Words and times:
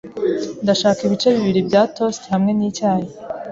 Ndashaka 0.63 0.99
ibice 1.07 1.27
bibiri 1.35 1.61
bya 1.69 1.81
toast 1.95 2.21
hamwe 2.33 2.51
nicyayi. 2.53 3.09